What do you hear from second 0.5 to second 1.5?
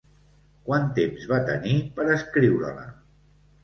Quant temps va